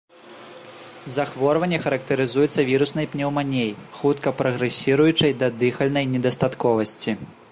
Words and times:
Захворванне 1.15 1.79
характарызуецца 1.83 2.65
віруснай 2.69 3.09
пнеўманіяй, 3.13 3.71
хутка 4.01 4.35
прагрэсіруючай 4.41 5.31
да 5.43 5.53
дыхальнай 5.65 6.05
недастатковасці. 6.17 7.11